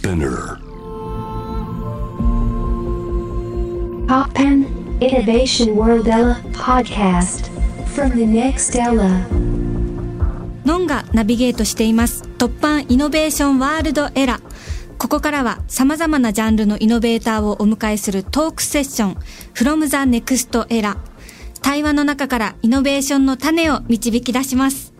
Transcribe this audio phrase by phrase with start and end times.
[0.00, 0.56] Spinner.
[4.08, 4.64] Poppen
[4.98, 7.50] Innovation World Ella podcast.
[7.94, 9.26] From the next Ella.
[10.64, 12.22] ノンがナビゲートしています。
[12.38, 14.40] 突版イノベーションワールドエラ
[14.96, 19.16] ここからは様々なジャンルのイノベーターをお迎えするトークセッション。
[19.52, 20.96] From the next era
[21.60, 24.94] 対話の中からイノベーションの種を導き出します。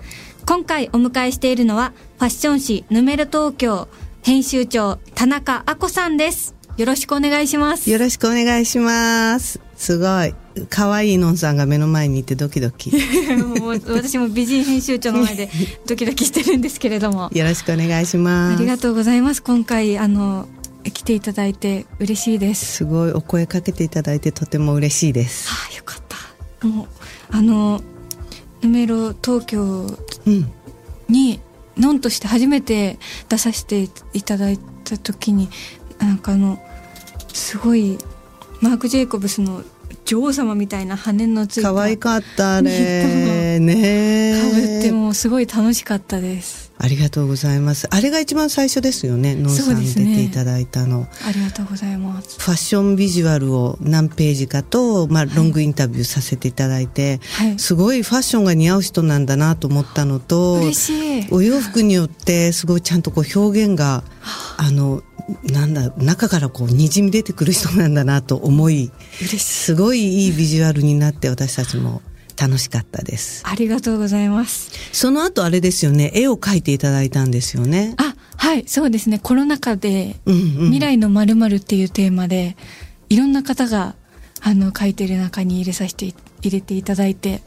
[0.45, 3.89] 今回お迎えしているのはファッション誌ヌメロ東京
[4.23, 9.61] 編集長田中あこさんですよろしくお願いしますよろしくお願いします。
[9.77, 10.35] すごい。
[10.69, 12.91] 可愛いのんさんが目の前にいてドキドキ。
[13.37, 15.51] も う私も美人編集長の前で
[15.87, 18.57] ドキドキしてるんですけれどもよろしくお願いします。
[18.59, 19.43] ありがとうございます。
[19.43, 20.49] 今回、あの、
[20.85, 22.77] 来ていただいて嬉しいです。
[22.77, 25.49] すごいお声かけていただいてとても嬉しいです。
[25.51, 26.03] ああ、よかっ
[26.61, 26.67] た。
[26.67, 26.87] もう、
[27.31, 27.83] あの、
[28.63, 30.51] ヌメロ東京うん。
[31.81, 35.49] に、ノンとして初めて出させていただいた時に、
[35.99, 36.63] なんかあの、
[37.33, 37.99] すごい、
[38.61, 39.63] マーク・ジェイコブスの
[40.05, 41.73] 女王様みたいな羽のついた。
[41.73, 43.60] 可愛かったあれ。
[45.11, 46.73] もうすごい楽しかったです。
[46.79, 47.89] ありがとうございます。
[47.91, 49.35] あれが一番最初ですよね。
[49.35, 51.09] のんさん出ていただいたの。
[51.27, 52.39] ありがとうございます。
[52.39, 57.59] ファッションビジュアルを何ページかと、まあ、ロングインタビューさせていただいて、はい。
[57.59, 61.27] すごいファッションが似合う人なんだなと思ったのと、嬉しい。
[61.33, 64.05] お洋服によってすごいちゃんとこう表現が
[64.59, 65.03] あの
[65.43, 68.91] なんだ中からこうにじみ出てくる人なんだなと思いい。
[69.41, 72.01] すごいいいビジュアルになって私たちも
[72.41, 74.71] 楽しかったですありがとうございます。
[74.93, 79.19] その後あれですよね絵を描いていただいたんですよねあ、はい、そうですね。
[79.23, 82.57] コロナ禍で、うんうん未来の〇〇っていうテーマで、
[83.11, 83.95] いろんな方が、
[84.41, 87.43] あの、書いてる中に入れさせてい、入れていただいて、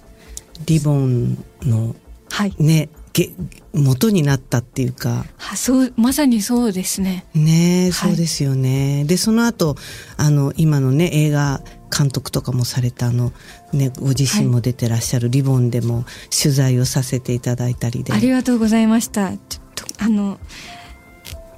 [0.67, 1.95] リボンの
[2.29, 2.53] はい。
[2.59, 3.31] ねげ
[3.73, 7.25] 元になったっていうかはそう、まさにそうですね。
[7.33, 9.03] ねえ、はいそうですよね。
[9.05, 9.75] で、その後、
[10.17, 11.61] あの、今のね、映画
[11.95, 13.31] 監督とかもされた、あの、
[13.71, 16.05] ね、ご自身も出てらっしゃるリボンでも
[16.35, 19.31] 取材をさせていただいたりであ、りがとうございました。
[19.31, 19.37] ちょっ
[19.75, 20.39] と、あの、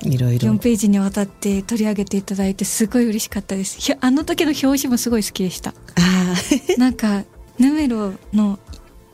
[0.01, 0.53] 4いろいろ。
[0.57, 3.79] ページにわたって取り上げていただいて、すごい嬉しかったです。
[3.79, 5.71] ひあの時の表紙もすごい好きでした。
[5.71, 7.23] ああ、なんか、
[7.57, 8.59] ヌメロの、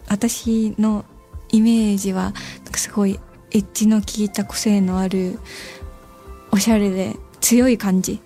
[0.08, 1.06] 私の
[1.52, 2.34] イメージは、なん
[2.72, 3.20] かすごい、
[3.52, 5.40] エッジの効いた個性のある、
[6.52, 8.20] おしゃれで強い感じ。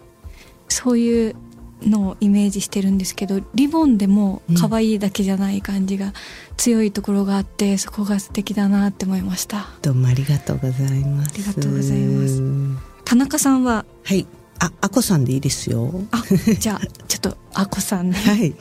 [0.70, 1.36] そういう
[1.82, 6.14] のをイメージしてるんですけど、リボンでも可愛いだけじゃない感じが
[6.58, 9.68] 強いところがあって、そこが素敵だなって思いました。
[9.82, 11.32] どうもありがとうございます。
[11.34, 12.42] ありがとうございます
[13.04, 14.26] 田中さんは、はい。
[14.60, 15.92] あ、あこさんでいいですよ。
[16.12, 16.24] あ、
[16.60, 18.18] じゃあ、ちょっと、あこさんね。
[18.26, 18.56] はい。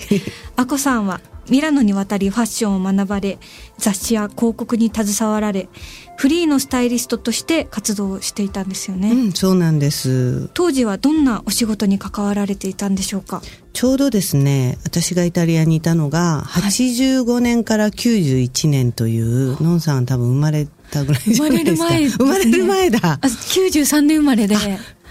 [0.57, 1.21] アコさんは？
[1.49, 3.39] ミラノに渡りファッションを学ばれ
[3.79, 5.69] 雑誌や広告に携わられ
[6.17, 10.49] フリーのスタイリストとして活動していたんですよね、うん、そうなんです。
[10.55, 13.43] 当時はどんなお仕事に関わられていたんでしょうか？
[13.73, 21.89] ちょうどですね、私がイタリアにいたのが、85年から91年という、のんさんは多分生まれたぐらいじゃないですか。
[21.89, 23.19] 生生まれる前だあ。
[23.27, 24.57] 93年生まれで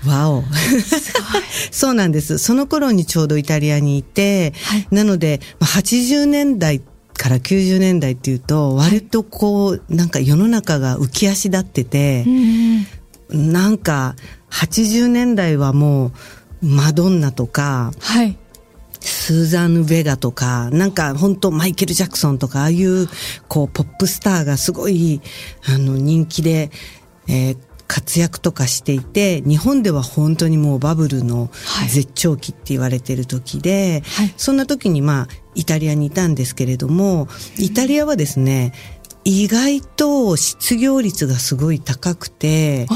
[0.06, 0.44] わお。
[1.72, 2.38] そうなんです。
[2.38, 4.88] その頃にちょうどイタリアにいて、はい。
[4.92, 6.82] なので、まあ80年代
[7.18, 12.88] から90年代っていうと、割とこう、なんか世の中が浮き足立っててう、んうん
[13.54, 14.16] なんか
[14.52, 16.12] 80年代はも
[16.62, 18.38] う、マドンナとか、はい。
[19.00, 23.10] スーザンヌ・ベガとか、なんか本当マイケル・ジャクソンとか、ああいう、
[23.50, 25.20] こう、ポップスターがすごい、
[25.66, 26.72] あの、人気で、
[27.28, 27.58] えー
[27.94, 31.90] 活躍とかしていて、日本では本当にもうバブルのはい。
[31.90, 34.34] 絶頂期って言われてる時で、はい。
[34.36, 37.28] そんな時にまあ、イタリアにいたんですけれども、
[37.60, 38.74] イタリアはですね、
[39.26, 42.88] 意外と失業率がすごい高くて、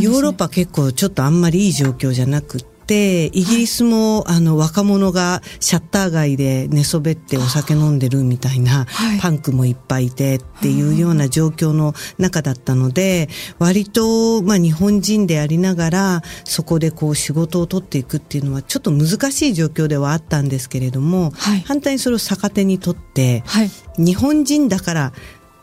[0.00, 9.20] ね、ヨーロッパ結構ちょっとあんまりいい状況じゃなくって、イギリスも、あの若者がシャッター街で寝そべってお酒飲んでるみたいな、はい。
[9.20, 13.28] パンクもいっぱいいてっていうような状況の中だったので、
[13.58, 21.60] 割とまあ日本人でありながら、そこでこう仕事を取っていくっていうのはちょっと難しい状況ではあったんですけれども、はい。
[21.60, 23.70] 反対にそれを逆手にとって、はい。
[23.96, 25.12] 日本人だから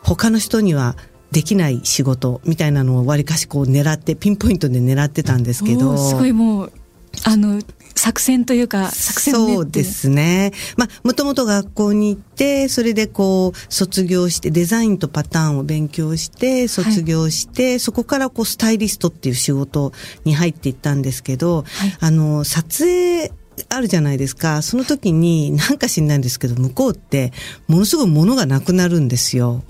[0.02, 0.96] 他の人には
[1.32, 6.72] できない仕事みたいなのをわりかしこう狙ってピンポイントで狙ってたんですけどすごいもう
[7.24, 7.60] あの
[7.94, 10.52] 作戦というか作戦そうですね。
[10.76, 19.92] まあ、もともと学校に行って、それでこう、卒業して、デザインとパターンを勉強して、卒業して、そこからこう、スタイリストっていう仕事
[20.24, 23.32] に入っていったんですけど、はいあの、撮影、
[23.68, 24.62] あるじゃないですか。
[24.62, 27.32] その時に、なんか知んないんですけど、向こうって、
[27.68, 29.62] ものすごい物がなくなるんですよ。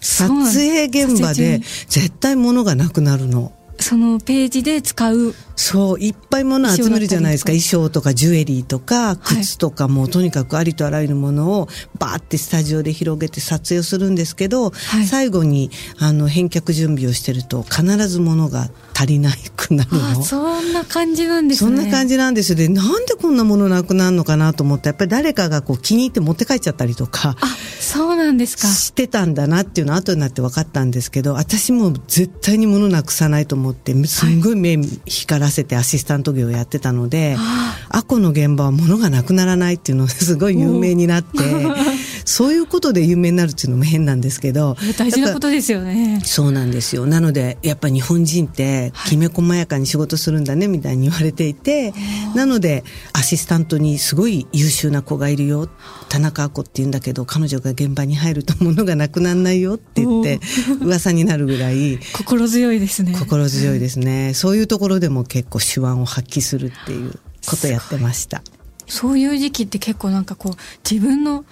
[0.00, 3.55] 撮影現場で絶対物がなくなるの。
[3.78, 7.48] そのページで使うそういっぱいもの集めるじゃないですか。
[7.48, 8.14] 衣装とか。
[8.14, 11.68] ジュエリーとか靴とかも、はい、とにかくありとあらゆるものを
[11.98, 20.22] バーってスタジオで広げて撮影をするんですけど、はい、最後にあの返却準備をしてると必ずものが足りなくなるの？
[20.22, 21.76] そんな感じなんですね。
[21.76, 22.56] そんな感じなんですよ。
[22.56, 27.46] でなんでこんなものなくなるのかなと思ってやっぱり誰かがこう気に入って持って帰っちゃったりとかあ
[27.80, 28.68] そうなんですか。
[28.68, 41.38] してたんだなっていうのは後になって分かったんですけど私も絶対に物なくさないと思ってすんごい目光らせてアシスタント業をやってたので、はい、アコの現場は物がなくならないっていうのがすごい有名になって
[42.26, 46.20] そういうことで有名になるっていうのも変なんですけど大事なことですよね。
[46.24, 47.06] そうなんですよ。
[47.06, 52.82] なのでやっぱ日本人ってきめ細やかに仕事するんだねみたいに言われていて、はい、なので
[53.12, 55.68] アシスタントにすごい優秀な子がいるよ
[56.08, 60.40] 田中亜子って言うんだけど彼女が現場に入ると物がなくならないよって言って
[60.80, 63.16] 噂になるぐらい心強いですね。
[63.16, 67.12] 心強いですね、そういうところでも結構手腕を発揮するっていう
[67.46, 68.42] ことやってました。
[68.88, 70.54] そういう時期って結構なんかこう
[70.88, 71.44] 自分の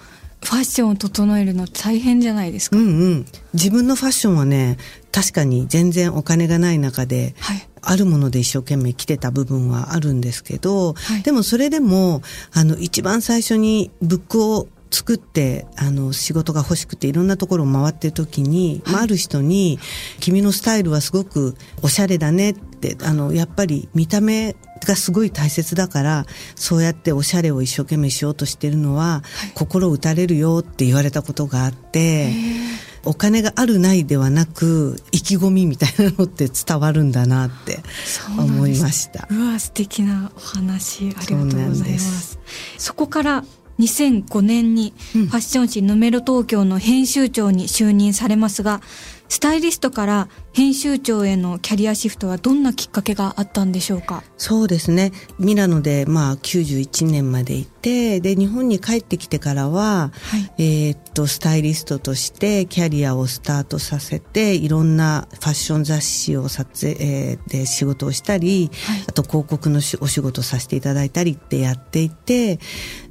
[0.45, 2.77] ファッションを整えるの大変じゃないですか？
[2.77, 3.25] うんうん。
[3.53, 4.77] 自分のファッションはね、
[5.11, 12.21] 確かに全然お金がない中で、はい、あるもので一生懸命着てた部分はあるんですけど、はい、でもそれでも、
[12.53, 19.77] あの、一番最初にブックを作ってあの仕事が欲しくていろんなところを回ってる時に、はい、まあ、ある人に
[20.21, 24.55] 「君のスタイルはすごくおしゃれだね」ってあのやっぱり見た目
[24.85, 26.25] がすごい大切だから
[26.55, 32.31] そうやっておしゃれを一生懸命しようとしてるのは、はい、心打たれるよって言われたことがあって。
[33.07, 37.83] お金があるないではなく意気込みみたいなのって 伝わるんだなって
[38.35, 39.27] 思いました。
[39.29, 41.45] うわ素敵なお話ありがとうご
[41.75, 42.39] ざいます。
[42.79, 43.45] そこから
[43.79, 48.81] 2005年にファッション誌ヌメロ東京の編集長に就任されますが、
[49.27, 54.23] スタイリストから編集長へのキャリアシフトはどんなきっかけがあったんでしょうか？
[54.37, 55.11] そうですね。
[55.37, 72.59] ミラノでまあ91年までいてで日本に帰ってきてからは、はい、えー、っとスタイリストとしてキャリアをスタートさせていろんなファッション雑誌を撮影、えー、で仕事をしたり、はい、あと広告のお仕事させていただいたりってやっていて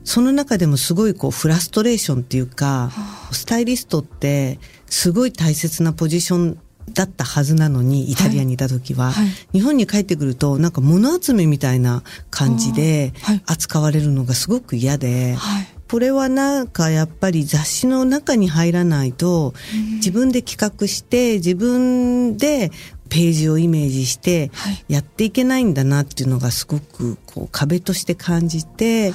[0.02, 2.90] その中でもすごいこうフラストレーションっていうか、
[3.32, 6.58] スタイリストってすごい大切なポジション
[6.92, 9.24] だったはずなのにイタリアにいた時は、はい。
[9.24, 13.12] はい、日本に帰ってくるとなんか物集めみたいな感じで
[13.46, 19.54] 扱われるのがすごく嫌で、はい、これはなんかやっぱり雑誌の中に入らないと
[19.96, 22.70] 自分で企画して自分で
[23.08, 24.50] ページをイメージして
[24.88, 29.12] やっていけないんだなっていうのがすごくこう壁として感じて、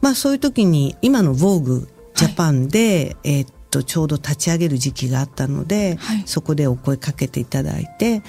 [0.00, 8.22] まあそういう時に今の Vogue ジャパンで、えっとちょうど立ち上げる時期があったので、はい、そこでお声かけていただいて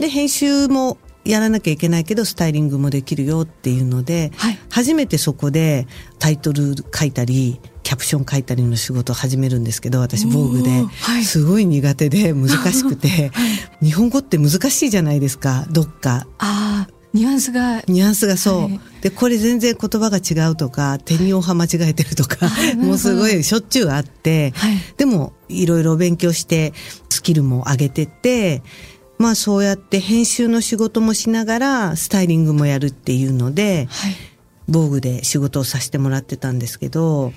[0.00, 5.86] で編集もやらなきゃいけないけどスタイリングもできるよっていうので、はい、初めてそこで
[6.18, 13.30] タイトル書いたりキャプション書いたりの仕事を始めるんですけど私防具で、はい、すごい苦手で難しくて、
[13.82, 15.66] 日本語って難しいじゃないですか。
[15.70, 16.26] どっか。
[17.14, 17.82] あニュアンスが。
[17.88, 26.72] ニュアンスがそう、はい、でこれ全然言葉が違うとか手におは間違えてるとか、はい、もうすごいしょっちゅうあって、はい、でもいろいろ勉強して
[27.08, 28.62] スキルも上げてって
[29.18, 34.14] まあそうやって編集の仕事もしながらスタイリングもやるっていうので、はい、
[34.68, 37.32] 防具で仕事をさせてもらってたんですけど、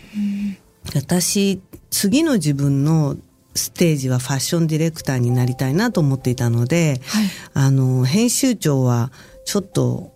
[0.93, 1.59] 私
[1.89, 3.17] 次の自分の
[3.55, 9.11] ステージはファッションディレクターになりたいなと思っていたので、はい、あの編集長は
[9.51, 10.15] ちょっと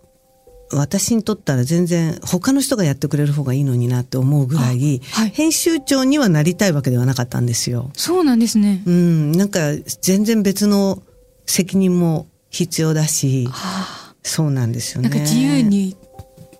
[0.72, 7.90] 私にとったら全然他の人がやってくれる方がいいのになって思うぐらい、はい、編集長にはなりたいわけではなかったんですよ。
[7.92, 8.82] そうなんですね。
[8.86, 11.02] うん、なんか全然別の
[11.44, 15.10] 責任も必要だし、はあ、そうなんですよね。
[15.10, 15.98] なんか自由に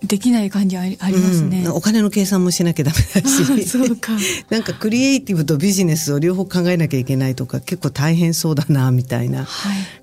[0.03, 3.65] できない感じありますね、うん、お金の計算もしなきゃダメだし。
[3.67, 4.12] そうか。
[4.50, 9.47] なんかクリエイティブとビジネスを両方考えなきゃいけないとか結構大変そうだなみたいな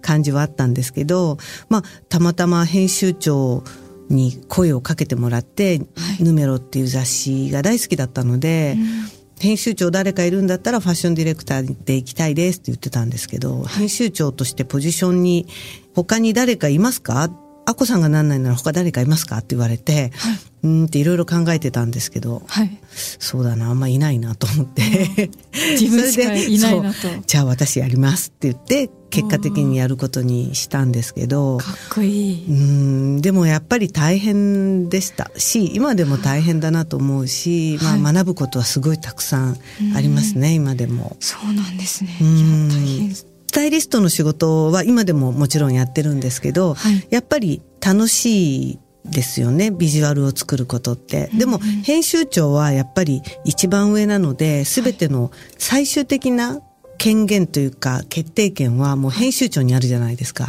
[0.01, 1.37] 感じはあったんですけど、はい、
[1.69, 3.63] まあたまたま編集長
[4.09, 9.23] に声をかけてもらって「はい、ヌメロ」っていう雑誌が大好きだったので、うん。
[9.39, 15.47] 編集長誰かいるんだったらファッションディレクターで行きたいですって言ってたんですけど、はい、編集長としてポジションに
[15.93, 17.29] 他に誰かいますか？
[17.65, 19.37] アコさんがなんないなら他誰かいますか？
[19.37, 25.29] って言われて、はい、うんっていろいろ考えてたんですけど、はい、そうだなあんまいないなと思って。
[25.79, 26.97] 自分しかいないなと。
[27.25, 32.45] じゃあ私やりますって言って結果的にやることにしたんですけどかっこいい。
[32.47, 35.31] うんでもやっぱり大変でした。
[35.37, 39.57] し今でも大変だなと思うし、はい、まあ、学ぶことはすごいたくさん
[39.95, 41.15] ありますね、今でも。
[41.19, 42.17] そうなんですね。
[42.19, 42.29] いや
[42.69, 51.29] 大変タイリストの仕事は今でももちろんやってるんですけど、はいやっぱり楽しいですよね、ビジュアルを作ることって。
[51.37, 56.61] でも、編集長はやっぱり一番上なので、すべての最終的な
[56.97, 60.47] 権限というか、決定権はもう編集長にあるじゃないですか。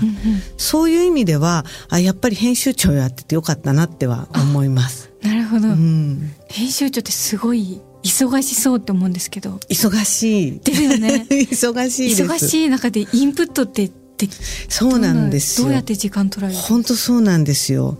[0.56, 5.10] そういう意味では、あ、やっぱり編集長やっててよかったなっては思います。
[5.20, 6.32] なるほど、うん。
[6.48, 10.60] 編集長ってすごい忙しそうって思うんですけど忙しい。
[10.60, 12.10] ですよね 忙しい。
[12.12, 14.28] 忙しい中でインプットってで
[14.68, 15.66] そうなんですよ。
[15.66, 16.60] どうやって時間取られる？
[16.60, 17.96] 本当そうなんですよ。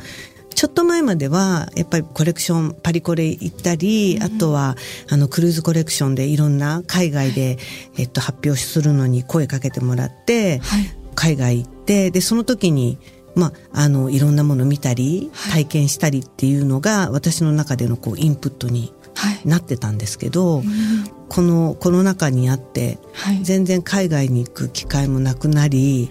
[0.55, 4.77] ちょっと前までは、やっぱりコレクション、パリコレ行ったり、あとは、
[5.11, 7.59] あの、クルーズコレクションでいろんな海外で、
[7.99, 12.99] えっと、発表するのに声かけてもらって、はい海外行って、で、その時に、
[13.37, 18.93] まあ、あの、いろんなもの見たり、体験したりっていうのが、私の中でのこう、インプットにはい
[19.45, 20.63] なってたんですけど、
[21.29, 23.41] このコロナ禍にあって、はい。
[23.43, 26.11] 全然海外に行く機会もなくなり、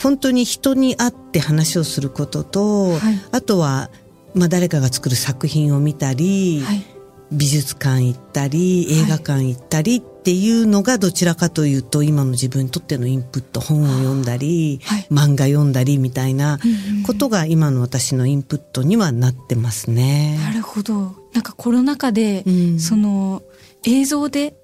[0.00, 3.20] 本当に人に会って話をすることと、はい。
[3.32, 3.90] あとは、
[4.34, 6.84] まあ、誰かが作る作品を見たり、はい。
[7.32, 15.06] 美術館行ったり映画館行ったりっていうのがどちらかというと今の自分にとってのインプット本を読んだり、はい。
[15.10, 17.02] 漫画読んだりみたいなうんうん。
[17.02, 20.38] ことが今の私のインプットにはなってますね。
[20.38, 22.80] なるほどなんかコロナ禍で、うん。
[22.80, 23.42] その
[23.84, 24.56] 映像で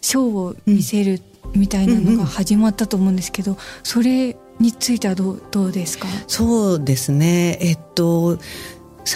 [0.00, 1.20] ショーを見せる
[1.56, 6.06] みたいなのが始まったと思うんですけど、それについてはどうどうですか？
[6.28, 7.58] そうですね。
[7.60, 8.38] えっと、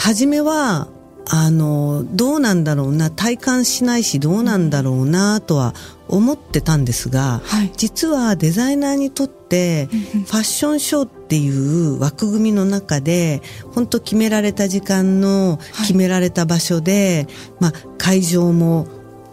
[0.01, 0.89] 初めは、
[1.27, 5.75] あの、どうなんだろうな、体感しないしどうなんだろうな、とは
[6.09, 7.73] 思ってたんですが、はい。
[7.77, 13.41] 実はデザイナーにとって、ファッションショーっていう枠組みの中で、
[13.75, 17.27] 本当決められた時間の決められた場所で、
[17.59, 18.87] まあ会場も、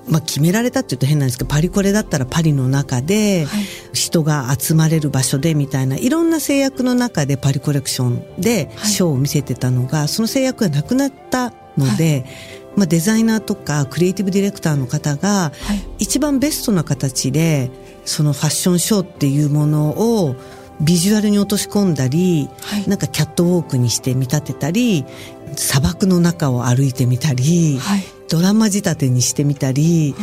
[0.07, 3.63] まあ決められたって言うと変なんですけど、パリコレだったらパリの中で、はい。
[3.91, 8.89] 人が集まれる場所でみたいないろんな制約の中でパリコレクションではい。
[8.89, 12.25] ショーを見せてたのが、その制約がなくなったので、
[12.75, 15.87] まあデザイナーとかクリエイティブディレクターの方がはい。
[15.99, 17.69] 一番ベストな形で
[18.05, 19.89] そのファッションショーっていうもの
[20.23, 20.35] を
[20.81, 22.87] ビジュアルに落とし込んだり、はい。
[22.87, 25.05] なんかキャットウォークにして見立てたり
[25.55, 28.03] 砂漠の中を歩いてみたり、はい。
[28.29, 30.15] ドラマ仕立てにしてみたり、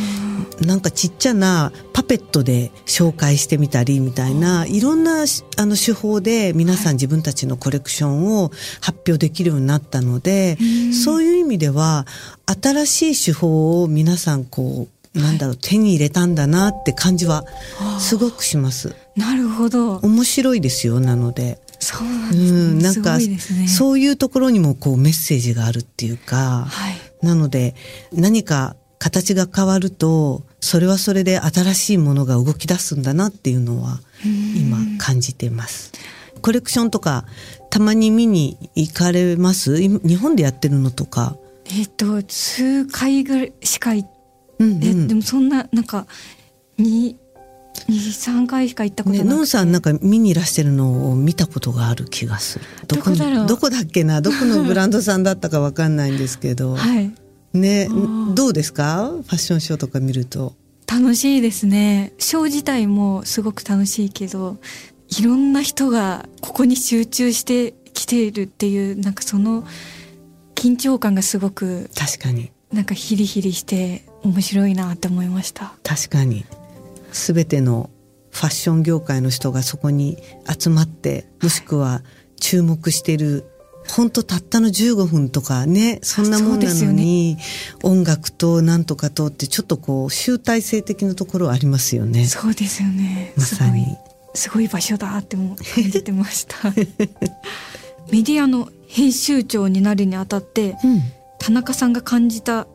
[0.61, 8.51] なんかちっちゃなパペットで紹介してみたりみたいな、いろんなしあの手法で皆さん自分たちのコレクションを
[8.81, 10.57] 発表できるようになったので、
[11.05, 12.05] そういう意味では、
[12.61, 17.45] 新しい手法を皆さんこう、なんだろう、手に入れたんだなって感じは
[17.99, 18.95] すごくします。
[19.15, 19.97] なるほど。
[19.97, 21.59] 面白いですよ、なので。
[21.79, 23.67] そうなんうですね、ん、なんか、すごいですね。
[23.67, 26.97] そういうところにもこうメッセージがあるっていうか、はい。
[27.21, 27.75] なので、
[28.11, 33.99] 何か形が変わると、それはそれで新しいものが動き出すんだなっていうのは、
[34.55, 35.91] 今感じてます。
[36.41, 37.25] コレクションとか、
[37.69, 39.81] たまに見に行かれます？
[39.81, 41.35] 今日本でやってるのとか？
[41.71, 44.09] えっ、と数回ぐらいしか行っ
[44.59, 46.05] うんうんえでもそんななんか
[46.77, 47.15] に
[47.87, 52.65] 23回しか行ったことなね、くて、ノンさんなんか見にいらしてるのを見たことがある気がする。
[52.87, 53.47] どこだろう？
[53.47, 54.21] どこだっけな？
[54.21, 56.75] どこのブランドさんだったかわかんないんですけど。
[56.77, 57.13] はい
[57.53, 59.09] ねー、どうですか？
[59.09, 60.55] ファッションショーとか見ると。
[60.87, 64.57] 楽しいですねショー自体もすごく楽しいけど
[65.07, 69.65] いろんな人がここに集中してきているっていうなんかその
[70.55, 72.51] 緊張感がすごく確かに。
[72.73, 76.45] なんかヒリヒリして面白いなって思いました確かに。
[77.11, 77.89] すべての
[78.31, 82.03] ファッション業界の人がそこに集まって、もしくは
[82.39, 83.45] 注目している、
[83.95, 87.37] 本当たったの15分とかね、そんなもんなのに、
[87.83, 92.25] 音楽となんとかとってちょっとこう集大成的なところはありますよね。
[92.25, 93.33] そうですよね。
[93.35, 93.97] まさに。
[94.33, 96.69] すごい場所だっても感じてました。
[98.11, 101.01] メディアの編集長になるにあたってうん。
[101.39, 102.67] 田中さんが感じた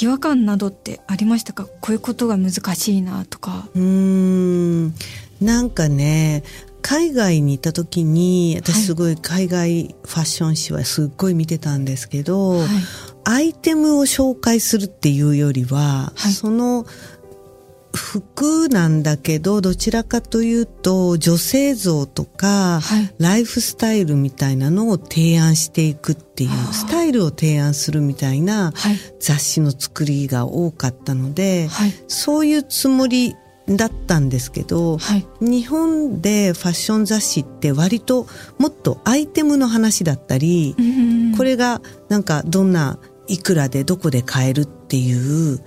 [0.00, 1.64] 違和感などってありましたか？
[1.64, 3.68] こういうことが難しいなとか。
[3.74, 4.94] うーん。
[5.40, 6.42] なんかね
[6.82, 8.72] 海外に行った時にはい。
[8.72, 12.68] 私すごい海外ファッション誌はすっごい見てたんですけど、はい。
[13.24, 16.32] アイテムを紹介するっていうよりは、はい。
[16.32, 16.86] その
[17.92, 23.14] 服なんだけどどちらかというと女性像とか、はい。
[23.18, 28.96] ライフスタイルみたいなのを提案していくっていうスタイルを提案するみたいなはい。
[29.18, 31.92] 雑誌の作りが多かったので、はい。
[32.08, 33.34] そういうつもり
[33.76, 35.26] だったんですけど、はい。
[35.40, 38.26] 日本でファッション雑誌って割と
[38.58, 42.98] もっとアイテムの話だったり、うんこれがなんかどんな
[43.28, 45.60] いくらでどこで買えるっていう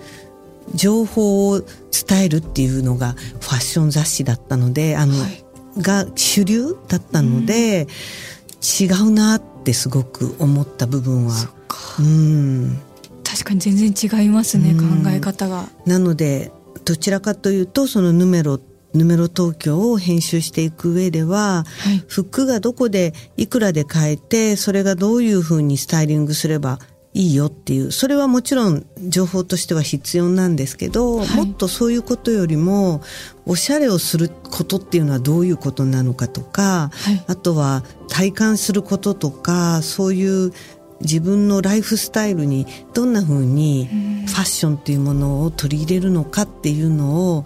[0.75, 5.43] 情報を伝えるっていうのがファッション雑誌だったので、あの、はい。
[5.81, 7.87] が主流だったので、
[8.79, 11.33] 違うなってすごく思った部分は。
[11.99, 12.79] うん。
[13.23, 15.03] 確かに全然違いますね、うん。
[15.03, 15.69] 考え方が。
[15.85, 16.51] なので
[16.83, 18.59] どちらかというとそのヌメロ
[18.93, 22.03] ヌメロ東京を編集していく上でははい。
[22.07, 26.79] 服がどこでいくらで買えてそれがどういうふうにスタイリングすれば
[27.15, 31.27] いいよっていうそれはもちろん情報としては必要なんですけど、はい。
[31.35, 33.01] もっとそういうことよりも
[33.45, 37.23] おしゃれをすることっていうのはどういうことなのかとか、はい。
[37.27, 40.53] あとは体感することとかそういう
[41.03, 43.87] 自分のライフスタイルにどんな風に
[44.25, 47.43] ファッションっていうものを取り入れるのかっていうのを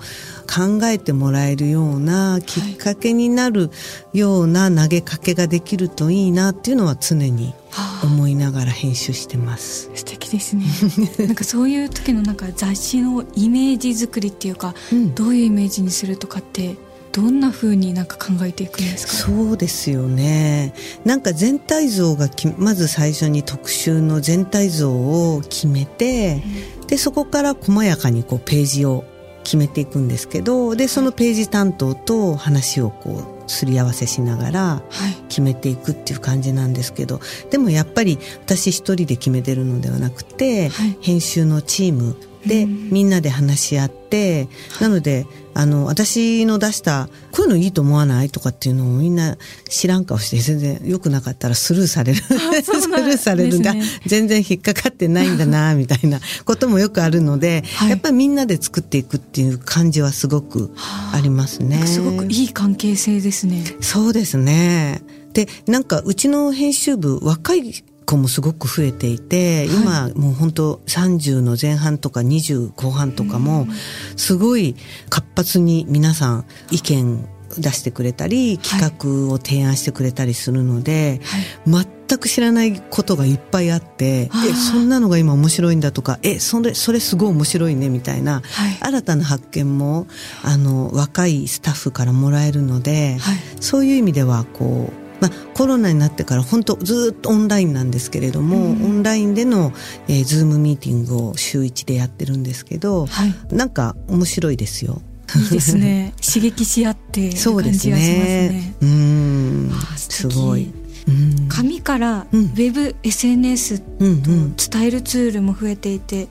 [0.48, 3.72] 考えてもらえるようなきっかけになる
[4.14, 9.92] ような投げかけができるといいなっていうのは常にはあ思いながら編集してます。
[9.96, 10.66] 素敵ですね。
[11.28, 15.16] なんかそういう時のなんか雑誌のイメージ作りっていうか、うん。
[15.16, 16.76] どういうイメージにするとかって
[17.18, 19.14] どんな風になんか考えていくんですか？
[19.14, 20.74] そうですよね。
[21.04, 26.44] なんか全体像がきまず最初に特集の全体像を決めて、
[26.86, 29.04] でそこから細やかにこうページを
[29.44, 35.16] 決めていくんですけどでそのページ担当と話をこうすり合わせしながらはい。
[35.30, 37.20] 決めていくっていう感じなんですけど
[37.50, 40.98] でもやっぱり私一人で決めてるのではなくて、はい。
[41.02, 42.16] 編集のチーム
[42.48, 42.90] でうん。
[42.90, 44.48] みんなで話し合って、
[44.82, 49.38] なのであの私の出したこういうのいいと思わないとかっていうのをみんな
[49.70, 52.22] 知らん顔して全然良くなかったらスルーされる。
[52.22, 57.90] スルーされるんだ、ですね全然引っかかってないんだなみたいなこともよくあるので、はい。
[57.90, 60.74] やっぱりみんなで作っていくっていう感じはすごく
[61.14, 61.22] あ。
[61.28, 61.86] りますね。
[61.86, 63.64] すごくいい関係性ですね。
[63.82, 65.02] そうですね。
[65.34, 73.68] で、なんかうちの編集部若い子もすごく増えていて、今もう本当30の前半とか20後半とかも
[74.16, 74.76] すごい
[75.10, 81.22] 活発に皆さん意見出してくれたり企画を提案してくれたりするので、
[81.66, 81.86] 全
[82.20, 88.78] く知らないことがいっぱいあって、え、そんなのが今面白いんだとか、え、それ、それすごい面白いねみたいな、はい。
[88.80, 90.08] 新たな発見も、
[90.44, 93.38] あの、若いスタッフからもらえるので、はい。
[93.60, 98.86] そういう意味ではこう、まあ、コロナになってから本当ずっとオンラインなんですけれども、うん。
[98.86, 99.74] オンラインでの、
[100.08, 103.34] えー、ズームミーティングを週1でやってるんですけど、はい。
[103.52, 105.02] なんか面白いですよ。
[105.36, 106.14] いいですね。
[106.24, 108.50] 刺激し合っているそうです感じがしますね。
[108.50, 108.76] ね。
[108.82, 109.70] うん。
[109.74, 110.34] あー、素敵。
[110.34, 110.72] すごい。
[111.08, 112.46] うん、紙からうん。
[112.46, 114.56] ウェブ、SNS うんうとん。
[114.56, 116.28] 伝えるツールも増えていて、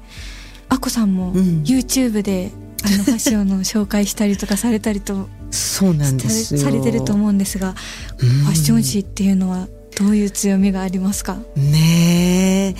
[0.68, 1.62] あこさんもうん。
[1.64, 2.52] YouTube で
[2.84, 6.60] あのファッションの紹介したりとかされたりとそうなんですよ。
[6.60, 7.74] されてると思うんですが、
[8.18, 11.38] うんファッション誌っていうのはどういう強みがありますか？
[11.56, 12.74] ね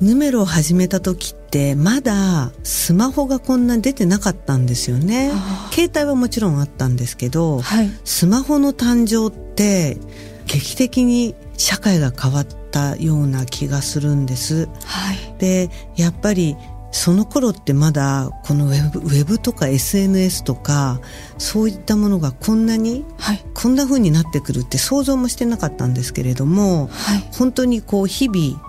[0.00, 0.04] え。
[0.04, 5.32] ヌメロを始めた時って、まだスマホがこんな出てなかったんですよね
[5.70, 9.98] 携帯はもちろんあったんですけど、はいスマホの誕生って、
[10.46, 14.68] 劇的に社会が変わったような気がするんです。
[14.84, 16.56] はいで、やっぱり、
[16.92, 21.00] その頃ってまだこのウェブウェブとか SNS とか
[21.38, 23.44] そういったものがこんなにはい。
[23.54, 27.28] こんな風になってくるって想像もしてなかったんですけれども、はい。
[27.32, 28.62] 本当にこう日々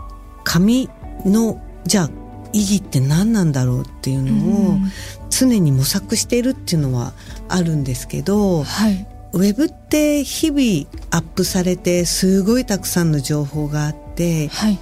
[0.45, 0.89] 紙
[1.25, 2.09] のじゃあ
[2.53, 4.91] 意義って何なんだろうっていうのをうん。
[5.29, 7.13] 常に模索しているっていうのは
[7.49, 9.05] あるんですけどはい。
[9.33, 14.79] ウェブって日々アップされてすごいたくさんの情報があってはい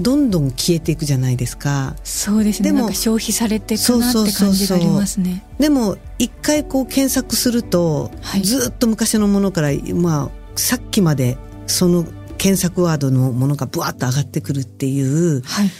[0.00, 1.94] どんどん消えていくじゃないですか。
[2.04, 2.72] そうですね。
[2.72, 5.44] でも消費されていくなって感じがありますね。
[5.58, 8.42] でも一回こう検索すると、はい。
[8.42, 12.04] ずっと昔のものからまあさっきまでその
[12.38, 15.70] 検索ワードのものがブワッと上がってくるっていうはい。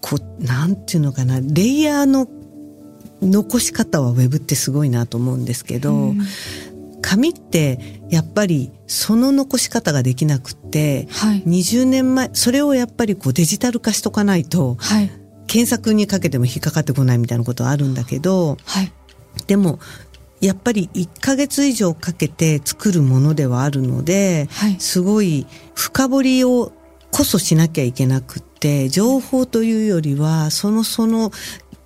[0.00, 1.40] こうなんていうのかな。
[1.40, 2.28] レイヤーの
[3.22, 6.20] 残し方はウェブってすごいなと思うんですけど、うん
[7.00, 11.42] 紙ってやっぱりその残し方ができなくってはい。
[11.44, 15.10] 20年前それをやっぱりこうデジタル化しとかないとはい。
[15.46, 18.92] 検索にかけても引っかかってこないみたいなことはあるんだけどはい。
[19.46, 19.78] でも
[20.40, 24.76] やっぱり1ヶ月以上かけて作るものではあるので、はい。
[24.78, 26.72] すごい深掘りを
[27.10, 31.30] こそしなきゃいけなくって情報というよりはそのその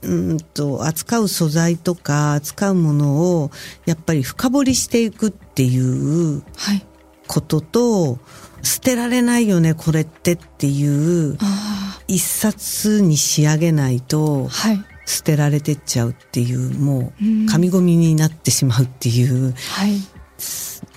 [0.04, 3.50] うんと扱う素材とか扱うものを
[3.86, 6.84] やっぱり深掘りしていくっていうはい
[7.26, 8.18] ことと
[8.62, 14.84] 捨てられないよねこれってっていうあ一冊に仕上げないとあはい。
[15.06, 17.44] 捨てられてっちゃうっていうもうん。
[17.44, 19.98] う紙ゴミになってしまうっていうはい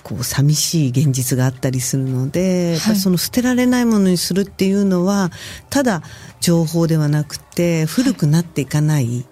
[0.08, 5.30] こう寂しい現実があったりするので、やっぱりその捨てられないものにするっていうのは
[5.68, 6.02] ただ
[6.40, 9.26] 情報ではなくて古くなっていかない、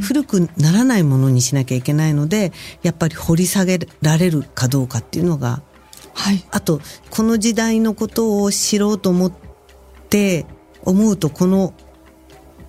[0.00, 5.60] 古くならないものにしなきゃいけないのでやっぱり掘り下げられるかどうかっていうのが
[6.14, 6.42] はい。
[6.50, 9.32] あとこの時代のことを知ろうと思っ
[10.08, 10.46] て
[10.82, 11.74] 思うとこの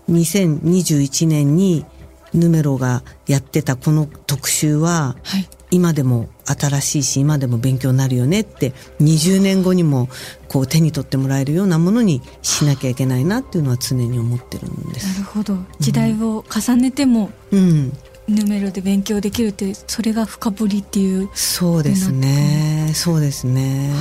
[0.10, 1.86] 2021年に
[2.34, 10.08] ヌメロがやってたこの特集ははい今でも新しいし今でも勉強になるよねって20年後にも
[10.48, 15.18] こう手に取ってもらえるようなものにしなきゃいけないなっていうのは常に思ってるんでなす。
[15.20, 15.58] るほど。
[15.80, 17.92] 時代を重ねてもうん、
[18.28, 21.30] ヌメロで勉強できるってそれが深掘りっていう。
[21.34, 22.92] そうですね。
[22.94, 23.92] そうですね。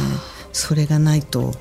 [0.52, 1.52] それがないと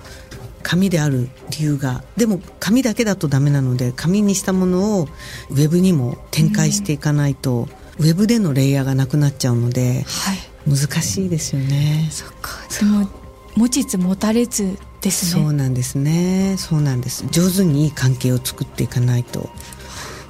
[0.61, 5.07] 紙である理由がでも紙だけだとダメなので紙にしたものを
[5.49, 7.69] ウェブにも展開していかないと、
[8.01, 10.37] ウェブでのレイヤーがなくなっちゃうのではい。
[10.67, 12.07] 難しいですよね。
[12.11, 12.51] そっか。
[12.79, 13.07] でも
[13.55, 15.43] 持ちつ持たれつですね。
[15.43, 16.55] そうなんですね。
[16.57, 17.25] そうなんです。
[17.31, 19.49] 上手にいい関係を作っていかないと。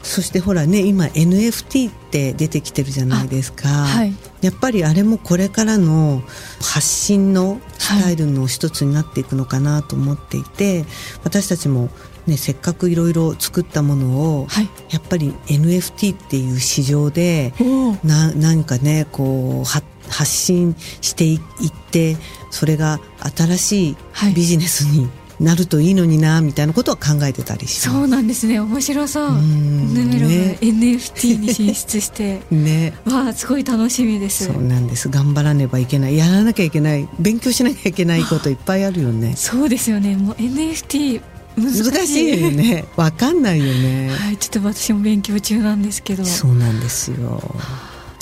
[0.04, 4.14] そしてほらね今 NFT って出てきてるじゃないですか、はい。
[4.42, 6.24] やっぱりあれもこれからの
[6.60, 10.86] 発信のスタイルの一つになっていくのかなと思っていて、
[11.24, 11.90] 私たちも、
[12.28, 14.70] ね、せっかくいろいろ作ったものを、はい。
[14.90, 21.40] やっぱり NFT っていう市場でおおな何かねこうは発信していっ
[21.92, 22.18] て
[22.50, 23.00] それが
[23.36, 24.34] 新しいはい。
[24.34, 28.00] ビジネスになるといいのになみたいなことは考えてたりします。
[28.00, 28.60] そうなんですね。
[28.60, 29.30] 面白そう。
[29.30, 29.94] うん。
[29.94, 32.42] ヌメロ NFT に進出して。
[32.52, 32.94] ね。
[33.06, 34.46] わあすごい楽しみです。
[34.46, 35.10] そうなんです。
[35.10, 36.18] 頑張らねばいけない。
[36.18, 37.10] やらなきゃいけない。
[37.20, 39.34] 勉強しなきゃいけないこといっぱいあるよね。
[39.36, 40.16] そうですよね。
[40.16, 41.22] もう NFT
[41.58, 42.42] 難しい。
[42.42, 42.86] よね。
[42.96, 44.10] わかんないよね。
[44.10, 46.24] はいちょっと私も勉強中なんですけど。
[46.26, 47.42] そうなんですよ。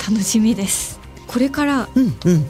[0.09, 0.99] 楽しみです。
[1.27, 2.45] これからうんうん。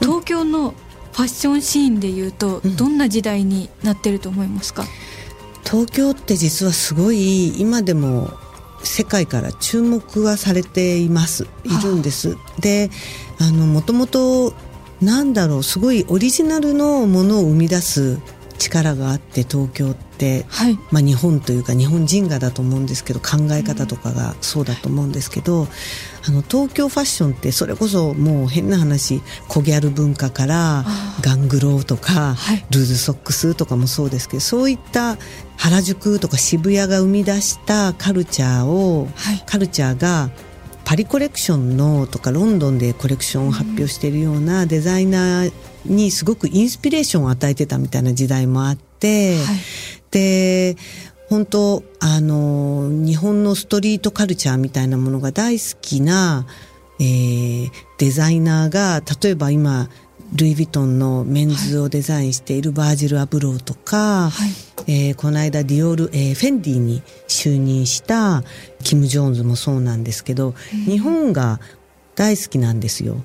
[0.00, 0.74] 東京の
[1.12, 2.76] ファッションシーンでいうと、うん。
[2.76, 4.84] どんな時代になってると思いますか？
[5.64, 8.30] 東京って実はすごい今でも
[8.84, 11.46] 世界から注目はされています。
[11.64, 12.36] いるんです。
[12.60, 12.90] で
[13.40, 14.54] あのもともと
[15.00, 18.18] なんだろうすごいオリジナルのものを生み出す
[18.58, 20.78] 力があって東京ってはい。
[20.90, 25.68] まあ、日本というか日本人がだと思うんですけど考え方とかがそうだと思うんですけど、
[26.26, 30.84] あの東京ファッションってそれこそもう変な話コギャル文化から
[31.20, 32.64] ガングローとか、はい。
[32.70, 35.16] ルーズソックスとかもそうですけどそういった
[35.56, 39.42] 原宿とか渋谷が生み出したカルチャーを、はい。
[39.46, 40.30] カルチャーが
[40.84, 45.52] パリコレクションのとかロンドンでコレクションを発表しているようなデザイナー
[45.88, 49.56] にすごくインスピレーションを与えてたみたいな時代もあって、はい。
[50.10, 50.76] で
[51.28, 56.46] 本当あの日本のストリートカルチャーみたいなものが大好きな、
[57.00, 59.88] えーデザイナーが例えば今
[60.34, 64.50] ルイ・ヴィトンのメンズをデザインしているバージル・アブローとか、はい。
[64.86, 68.44] えーこの間ディオール、えーフェンディに就任した
[68.82, 70.54] キム・ジョーンズもそうなんですけど、
[70.86, 71.60] 日本が
[72.18, 73.22] 大好きなんですよ。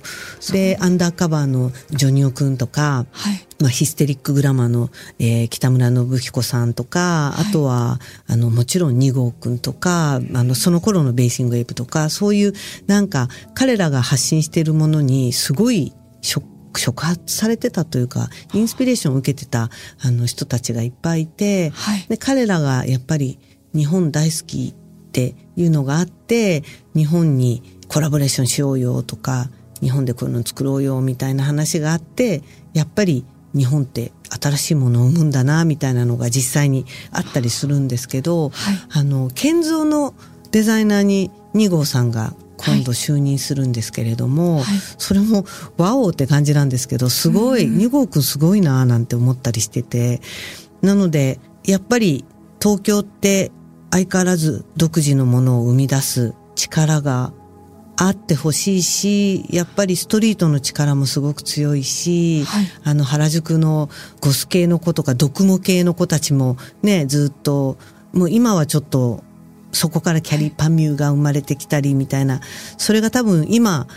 [0.51, 3.47] で、アンダーカバーのジョニオくんとか、はい。
[3.59, 7.49] まあ、ヒステリックグラマーの、えー北村信彦さんとか、はい。
[7.49, 12.53] あとは、あの、もちろん2号くんとか、あの、その頃のベーシングエイプとか、そういう、
[12.85, 16.45] なんか、彼らが発信しているものに、すごい触、
[16.77, 22.05] 触発されてたというか、インスピレーションを受けてた、あの、人たちがいっぱいいて、はい。
[22.09, 23.39] で、彼らがやっぱり、
[23.73, 32.41] 日本大好きっていうのがあって、日本にコラボレーションしようよとか、日本でこういうの作ろうよみたいな話があって、
[32.73, 38.75] やっぱり日本って新しいものを生むんだなみたいなのが実際にあったりするんですけど、はい。
[38.89, 40.15] あの、建造の
[40.49, 44.63] デザイナーに2号さんが今度就任するんですけれども、はい。
[44.97, 45.45] それも
[45.77, 50.19] ワオって感じなんですけど、すごい、2号くんすごいななんて思ったりしてて、
[50.81, 52.25] なので、やっぱり
[52.59, 53.51] 東京って
[53.91, 57.33] 相変わらず独自のものを生み出す力が
[57.95, 62.65] あってほしいし、やっぱりストリートの力もすごく強いし、はい。
[62.83, 67.77] あの原宿のゴス系の子とかドクモ系の子たちもね、ずっと、
[68.11, 69.23] もう今はちょっと
[69.71, 72.41] そこからキャリーパミューが生まれてきたりみたいな、
[72.77, 73.87] それが多分今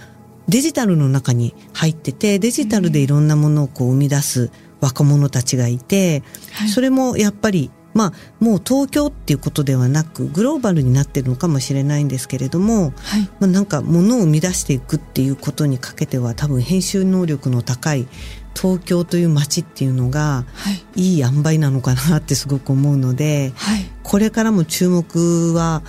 [0.49, 6.69] デジタルの中に入ってて、デジタルでいろんなものをこう生み出す若者たちがいて、はい。
[6.69, 13.23] それもやっぱり、まあ、もう東京っていうことではなく、グローバルになってるのかもしれないんですけれども、はい。
[13.41, 18.07] まあ、なんか物を生み出していくっていうことにかけては多分編集能力の高い
[18.55, 21.15] 東京という街っていうのがはい。
[21.15, 23.91] いい塩梅なのかなってすごく思うので、はい。
[24.03, 25.83] これからも注目は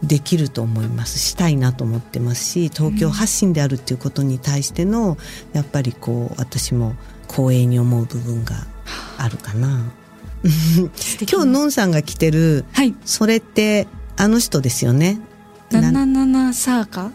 [0.00, 1.18] できると思います。
[1.18, 5.18] したいなと思ってますし東京発信であるっていうことに対しての
[5.52, 6.94] やっぱりこう私も
[7.28, 8.54] 光栄に思う部分が
[9.18, 9.92] あるかな。
[11.30, 15.20] 今日のんさんが着てる、はいそれってあの人ですよね。
[15.70, 17.10] ナなナナナサーカ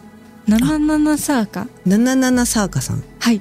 [0.46, 3.02] ナナナナサーカナナナナサーカさん。
[3.18, 3.40] はい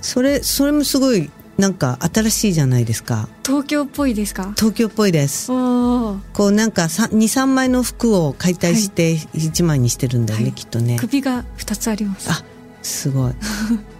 [0.00, 3.28] それそれもすごいなんか新しいじゃないですか。
[3.44, 4.52] 東京っぽいですか？
[4.56, 5.46] 東京っぽいです。
[5.48, 10.96] こうなんか23枚の服を解体して1枚にしてるんだよね、はいきっとね。
[10.98, 12.42] 首が2つありますあ
[12.82, 13.32] すごい。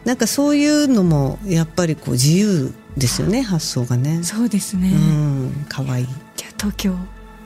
[0.05, 4.23] なんかそういうのもやっぱりこう自由ですよね発想がね。
[4.23, 6.07] そうですね、うん可愛い。
[6.37, 6.95] じゃあ東京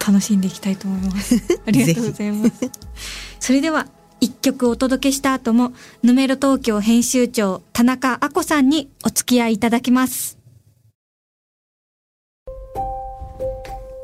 [0.06, 1.36] 楽しんでいきたいと思います。
[1.66, 2.52] ありがとうございます。
[3.40, 3.86] それでは
[4.20, 10.38] 一曲お届けした後もヌメロ東京編集長田中あこさんにお付き合いいただきます。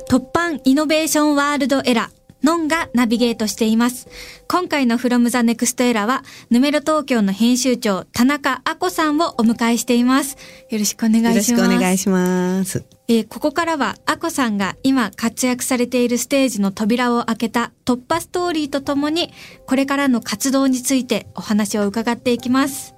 [0.09, 4.07] 突版イノベーションワールドエラーノンがナビゲートしています。
[4.47, 10.37] 今回の From the Next Era は、ヌメロ東京の編集長、田中あこさんをお迎えしています。
[10.69, 11.51] よろしくお願いします。
[11.53, 12.85] よろしくお願いします。
[13.07, 19.33] えーここからは、アコさんが今活躍されているステージの扉を開けた突破ストーリーとともに、
[19.65, 22.93] これからの活動についてお話を伺っていきます。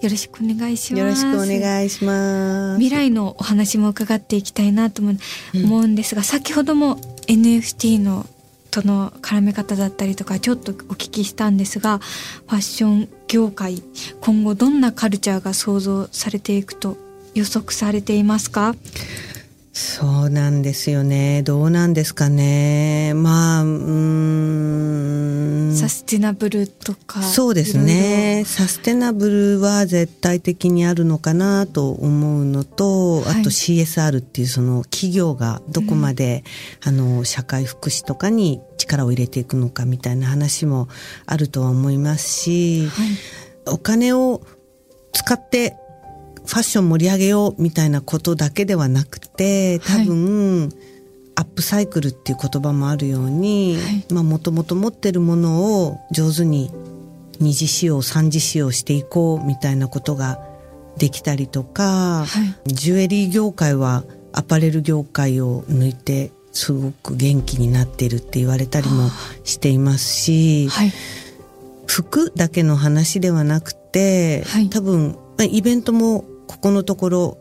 [0.00, 1.00] よろしくお願いします。
[1.00, 2.80] よろしくお願いします。
[2.80, 5.16] 未来のお話も伺っていきたいなと思う
[5.54, 8.24] 思うんですが、先ほども NFT の
[8.76, 13.82] その絡め方だったりとかちょっとお聞きしたんですがファッション業界
[14.20, 16.98] 今後どんなカルチャーが想像されていくと
[17.34, 18.74] 予測されていますか？
[19.76, 21.42] そうなんですよね。
[21.42, 23.12] どうなんですかね。
[23.12, 25.76] まあ、うーん。
[25.76, 28.44] サステナブルとかそうですね。
[28.46, 36.42] サステナブルは絶対的にあるのかなと思うのと、はいあと CSR っていうその企業がどこまで、
[36.82, 40.88] あの、社会福祉とかに力を入れていくのかみたいな話も
[41.26, 43.08] あるとは思いますし、はい
[43.68, 44.42] お金を
[45.12, 45.76] 使って
[46.46, 50.70] ファッション盛り上げようみたいなことだけではなくて多分、
[51.34, 54.14] アップサイクルっていう言葉もあるように、はい。
[54.14, 56.70] まあもともと持ってるものを上手に
[57.40, 60.40] 二次使用三次使用していこうみたいなことが
[60.96, 62.26] できたりとか、は
[62.66, 62.72] い。
[62.72, 69.10] ジュエリー業界はアパレル業界を抜いてすごく元気になってるって言われたりも
[69.44, 70.92] していますし、はい。
[71.86, 74.70] 服だけの話ではなくて、はい。
[74.70, 77.38] 多分まあイベントもここのところ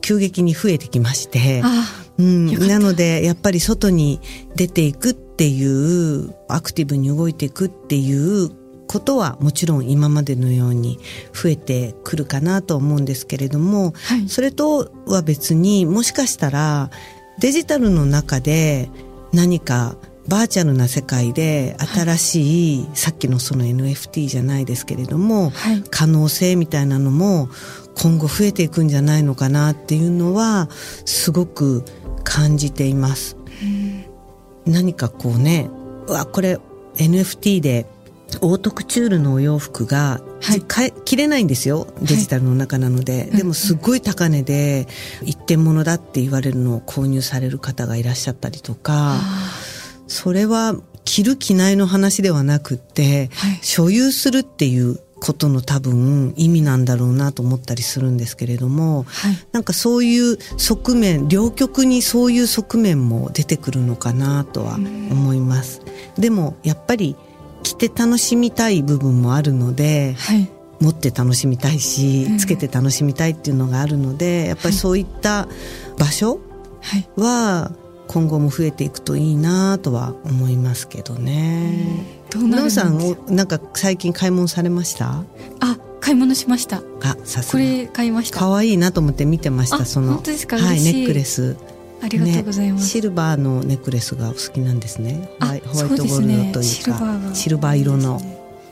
[0.00, 1.84] 急激に増えてきまして、あ
[2.18, 2.68] うん。
[2.68, 4.20] なのでやっぱり外に
[4.54, 8.50] 出ていくっていうアクティブに動いていくっていう
[8.86, 10.98] ことはもちろん今までのように
[11.32, 14.28] 増えてくるかなと思うんですけれども、はい。
[14.28, 16.90] それとは別にもしかしたら
[17.38, 18.88] デジタルの中で
[19.32, 19.96] 何か
[20.28, 25.84] バーチャルな世界で新しい、さっきのその NFT じゃないですけれども、はい。
[25.90, 27.48] 可能性みたいなのも
[27.94, 30.68] 今後増えていくんじゃないのかなっていうのは
[31.04, 31.84] すごく
[32.24, 33.36] 感じています。
[34.66, 35.70] 何かこうね
[36.08, 36.58] うわこれ
[36.96, 37.86] NFT で
[38.40, 40.60] オートクチュールのお洋服が、はい。
[40.60, 44.88] かえ着れないんですよデジタルの中なので、でもすごい高値で
[45.22, 49.16] 一点物だって言われるのを購入される方がいらっしゃったりとか
[50.06, 53.58] それは着る着ないの話ではなくって、はい。
[53.62, 59.38] 所有するっていうことの多分意味なんだろうなと思ったりするんですけれども、はい。
[59.52, 65.80] なんかそういう側面両極にそういう側面も出てくるのかなとは思います。
[66.18, 67.16] でもやっぱり
[67.62, 70.50] 着て楽しみたい部分もあるのではい。
[70.78, 72.38] 持って楽しみたいしうん。
[72.38, 75.48] つけて楽しみたいっていうのがあるのでやっぱりそういった
[75.98, 76.38] 場所
[76.82, 77.08] はい。
[77.16, 77.72] は
[78.08, 82.04] 今後も増えていくといいなとは思いますけどね。
[82.34, 85.22] なるんですのんさんおなんか最近買い物されました？
[85.60, 86.82] あ買い物しました。
[87.02, 88.38] あさすこがれ買いました。
[88.38, 90.14] 可愛いなと思って見てましたあその。
[90.14, 90.56] 本当ですか？
[90.58, 91.56] はいネックレス。
[92.02, 95.28] ありがとうございます、ね、シルバーのネックレスがお好きなんですね。
[95.40, 97.34] ホあワイホワイトゴールドというシルバかーが。
[97.34, 98.20] シルバー色の。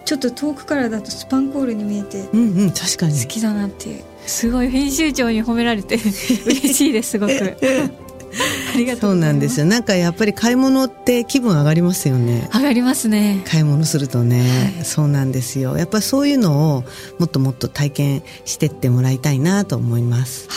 [0.05, 2.21] ちょっと遠くからだとスパンコールに見えて。
[2.33, 3.19] うんうん確かに。
[3.19, 4.03] 好きだなっていう。
[4.27, 7.33] すごい編集長に褒められて嬉しいですすごく。
[7.33, 7.35] あ
[8.77, 9.27] りがとそううござます。
[9.27, 9.67] ないんですよ。
[9.67, 12.49] なんかやっぱり買い物って気分上がりますよね。
[12.55, 13.43] 上がりますね。
[13.47, 14.85] 買い物するとね、はい。
[14.85, 15.77] そうなんですよ。
[15.77, 16.85] やっぱりそういうのを
[17.19, 20.49] もっともっと体験してってもらいたいなと思います。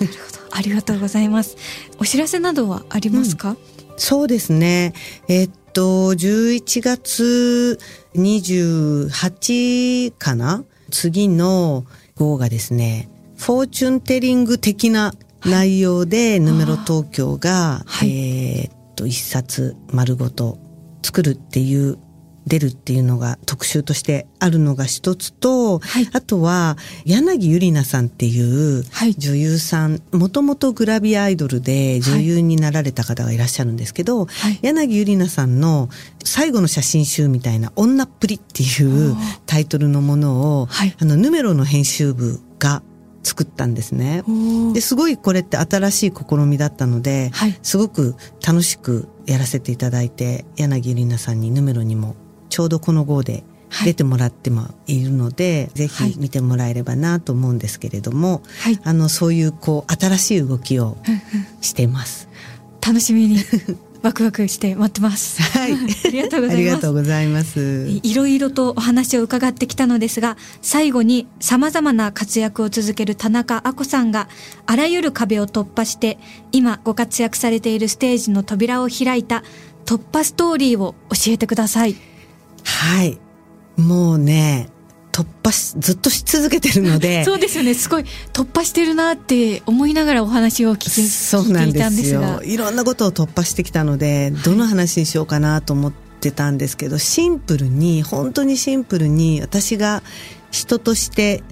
[0.00, 0.56] なるほど。
[0.56, 1.56] ありがとうございます。
[1.98, 3.56] お知らせなどはありますか、
[3.96, 4.92] そうですね。
[5.28, 7.78] えっと、11月
[8.14, 10.64] 28かな？
[10.90, 11.84] 次の
[12.14, 15.14] 号がですね、フォーチュンテリング的な
[15.46, 18.10] 内容で、ヌメロ東京が、はい。
[18.10, 20.58] えーっと、一冊丸ごと
[21.02, 21.98] 作るっていう
[22.46, 26.08] 出るっていうのが特集としてあるのが一つと、はい。
[26.12, 29.14] あとは柳ゆりなさんっていうはい。
[29.14, 34.58] 女優さん、もともとグラビアアイドルで女優になられた方がいらっしゃるんですけど、はい。
[34.62, 35.88] 柳ゆりなさんの
[36.22, 40.94] 最後の写真集みたいな「女っぷり」っていうタイトルのものを、はい。
[40.98, 42.82] あのヌメロの編集部が
[43.24, 44.22] 作ったんですね。
[44.72, 47.58] ですごいこれって新しい試みだったので、はい。
[47.62, 48.14] すごく
[48.46, 52.14] 楽しくやらせていただいて柳ゆりなさんにヌメロにも
[52.50, 53.86] ちょうどこの号ではい。
[53.86, 56.12] 出てもらってもいるので、ぜはい。
[56.12, 58.78] ひ見てもらえればなと思うんですけれども、はい。
[58.84, 60.96] あのそういうこう新しい動きを
[61.60, 62.28] しています。
[62.86, 63.38] 楽しみに
[64.04, 65.40] ワクワクして待ってます。
[65.40, 65.72] はい
[66.04, 66.92] ありがとうございますありがとう。
[66.92, 68.00] ございます。
[68.02, 74.28] いろいろとお話を伺ってきたのですが、最後に様々な活躍を続ける田中亜子さんが、
[74.66, 76.18] あらゆる壁を突破して、
[76.52, 79.42] 今ご活躍されているステージの扉を開いた
[79.86, 81.96] 突破ストーリーを教えてください。
[82.62, 83.18] はい。
[83.78, 84.68] もうね、
[85.14, 87.74] 突破し、ずっとし続けてるので、 そうですよね。
[87.74, 92.42] すごい突破してるなって思いながらお話を聞きそうなん聞いていたんでですよ。。
[92.42, 100.02] いろんなことを突破してきたので、どの話にしようかなと思ってたんですけど、シンプルに、本当にシンプルに、私が
[100.50, 101.44] 人として、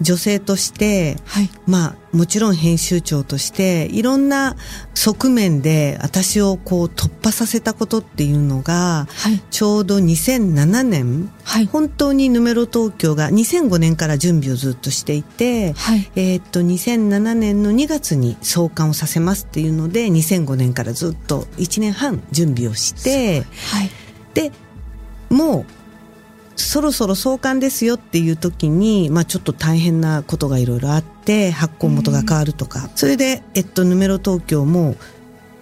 [0.00, 1.50] 女性として、はい。
[1.66, 4.56] まあ、もちろん編集長として、いろんな
[4.94, 9.42] 側面で私をこう突破させたことっていうのが、はい。
[9.50, 11.66] ちょうど2007年、はい。
[11.66, 16.10] 本当にヌメロ東京が2005年から準備をずっとしていて、はい。
[16.16, 23.90] えーっと2007年の2月に創刊をさせますっていうので2005年からずっと1年半準備をしてはい。
[24.34, 24.52] で
[25.30, 25.75] もう
[26.56, 34.96] そろそろ創刊ですよっていう時に、まあ、ちょっと大変なことがいろいろあって発行元が変わるとか、それで、えっと、ヌメロ東京も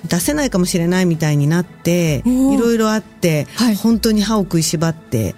[0.07, 3.75] 出せないかもしれないみたいになっていろいろあって、はい。
[3.75, 5.35] 本当に歯を食いしばって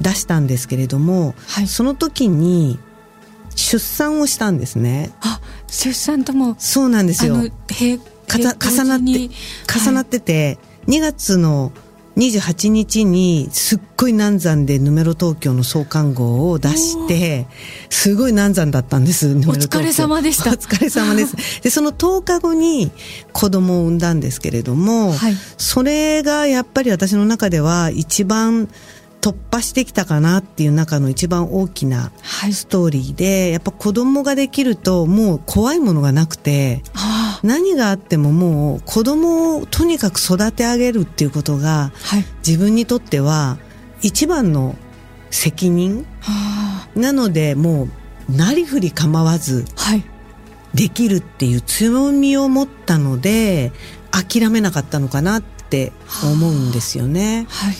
[0.00, 1.66] 出したんですけれども、はい。
[1.66, 2.78] その時に
[3.56, 5.12] 出産をしたんですね。
[5.22, 7.34] あ、出産とも、そうなんですよ。
[7.34, 11.72] 重なって重なってて、2月の
[12.16, 17.46] 28日にすっごい難産でヌメロ東京の創刊号を出して、
[17.90, 19.34] すごい難産だったんです。
[19.34, 21.62] お疲れ様でしたお疲れ様です。
[21.62, 22.92] で、その10日後に
[23.32, 28.68] 子供を産んだんですけれども、はいそれがやっぱり私の中では一番
[29.24, 42.24] 突破してきたかなっていう中の一番大きなはいストーリーで、やっぱ子供ができるともう怖いものがなくて、あ何があってももう子供をとにかく育て上げるっていうことがあ、はい。
[42.46, 43.56] 自分にとっては
[44.02, 44.76] 一番の
[45.30, 47.88] 責任あなのでも
[48.28, 49.64] うなりふり構わず。
[50.74, 53.72] できるっていう強みを持ったので
[54.10, 55.92] 諦めなかったのかなって
[56.24, 57.46] 思うんですよね。
[57.48, 57.74] はい。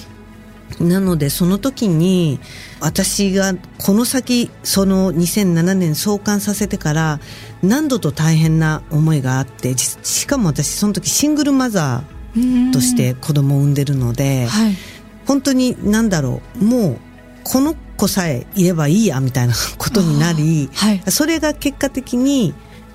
[0.81, 2.41] なのでその時に
[2.81, 7.21] 私がこの先その2007年創刊させてから
[7.63, 14.75] 何度と大変な思いがあってじしかも私その時シングルマザーとして子供を産んでるのではい。
[15.27, 16.99] 本当に何だろうもう
[17.45, 21.03] この子さえいればいいやみたいなことになりはい。
[21.11, 22.55] それが結果的に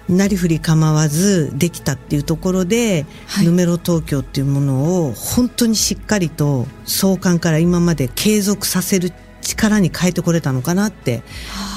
[0.10, 11.24] なりふり構わずできたっていうところで、はいヌメロ東京っていうものを本当にしっかりと創刊から今まで継続させる力に変えてこれたのかなって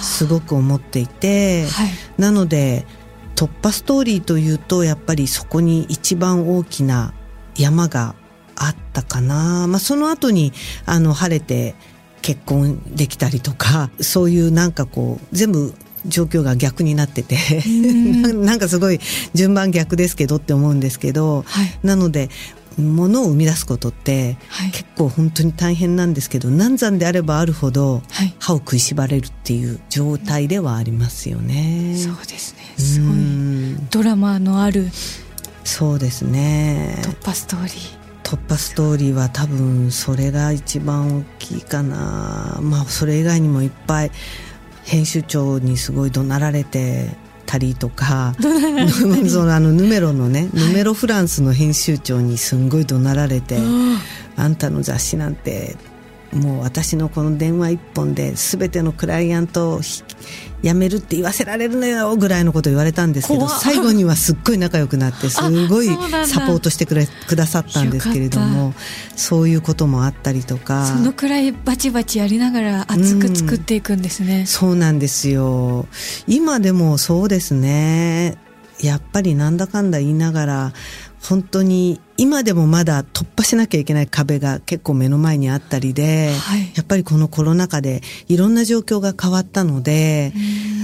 [0.02, 1.90] すごく思っていて、はい。
[2.18, 2.86] なので
[3.36, 7.14] 突破ストーリーというとやっぱりそこに一番大きな
[7.56, 8.14] 山が
[8.56, 9.66] あったかな。
[9.68, 10.52] まあその後に
[10.86, 11.74] あの晴れて
[12.22, 15.74] 結婚できたりとか、そういうなんかこう全部
[16.06, 17.36] 状況が逆になってて、
[18.34, 19.00] なんかすごい
[19.34, 21.78] 順番逆ですけどって思うんですけど、はい。
[21.82, 22.28] なので
[22.78, 24.70] 物を生み出すことってはい。
[24.70, 28.34] 結構本当に大変なんですけど難産であればあるほどはい。
[28.38, 31.94] 歯を食いしばれるっていう状態ではありますよね。
[31.98, 32.82] そうですね。
[32.82, 33.14] すごうい。
[33.18, 34.88] んドラマのある
[35.64, 37.74] そうですね突破ストーリー。
[38.24, 44.10] 突破ストーリーは多分それが一番大きいかなまあそれ以外にもいっぱい
[44.84, 47.10] 編集長にすごい怒鳴られて
[47.46, 48.34] たりとか
[49.28, 53.58] そのあのヌメロのね、ヌメロフランスの編集長にすんごい怒鳴られて、
[54.36, 55.76] あんたの雑誌なんて
[56.32, 60.02] もう私のこの電話一本で全てのクライアントをひ
[60.62, 68.74] 辞めるって言わせられるのよぐらいのこと言われたんですけど最後にはすっごい仲良くなって すごいサポートしてくれくださったんですけれどよも
[69.16, 70.86] そういうこともあったりとか。
[70.86, 74.44] そのくらいバチバチやりながら熱く作っていくんですね。
[74.46, 75.86] そうなんですよ。
[76.26, 78.36] 今でもそうですね。
[78.80, 80.72] やっぱりなんだかんだ言いながら、
[81.22, 86.72] 本当に今でもまだ突破しなきゃいけない壁が結構目の前にあったりで、はい。
[86.74, 90.32] やっぱりこのコロナ禍でいろんな状況が変わったので、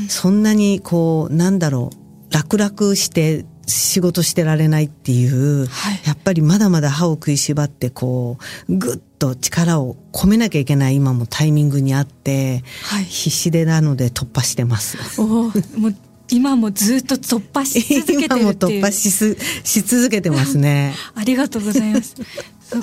[0.08, 6.00] そんなにこう、なんだろう、楽々して仕事してられないっていう、はい。
[6.06, 13.04] やっぱりまだまだ歯を食いしばってこう、ぐっと力を込めなきゃいけない今もタイミングにあって、はい。
[13.04, 15.20] 必死でなので突破してます。
[15.20, 15.94] おーもう
[16.30, 20.94] 今もずっと突破し続けてるっていう突破しすし続けてますね。
[21.14, 22.14] ありがとうございます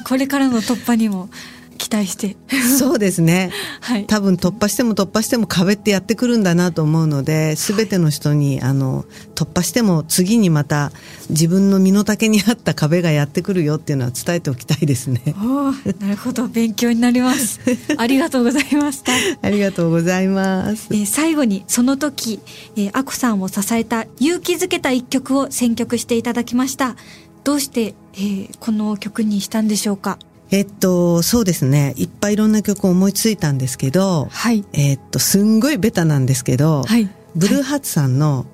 [0.04, 1.30] これからの突破にも
[1.78, 2.36] 期待して。
[2.78, 3.52] そうですね。
[3.82, 4.06] はい。
[4.06, 9.06] 多分突破しても突破しても壁ってやってくるんだなと思うので、すべての人に、あの、
[9.36, 10.92] 突破しても次にまた
[11.30, 15.22] 自分の身の丈に合った壁がやってくるよっていうのは伝えておきたいですね。
[16.00, 16.48] なるほど。
[16.48, 17.60] 勉強になります。
[17.98, 19.12] ありがとうございました。
[19.42, 20.88] ありがとうございます。
[20.92, 22.40] えー最後にその時、
[22.76, 26.96] えー、アコさんを支えた勇気づけた一曲を選曲していただきました。
[27.44, 30.18] どうして、えーこの曲にしたんでしょうか？
[30.56, 31.94] えっと、そうですね。
[31.98, 34.64] いっぱいいろんな曲を思いついたんですけど、はい。
[34.72, 37.10] えっと、すんごいベタなんですけど、はい。
[37.36, 38.46] ブルーハーツさんの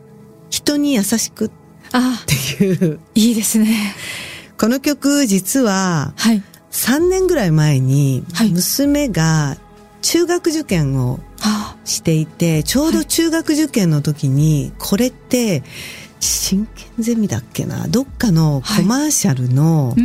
[0.49, 1.51] 人に優しくっ
[1.91, 3.93] あていう、いいですね。
[4.57, 6.41] この曲実ははい。
[6.71, 8.49] 3年ぐらい前にはい。
[8.49, 9.57] 娘が
[10.01, 11.77] 中学受験をあ。
[11.85, 15.61] していて、ちょうど中学受験の時に、これって、
[16.19, 17.87] 真剣ゼミだっけな？
[17.87, 20.03] どっかのコマーシャルのうー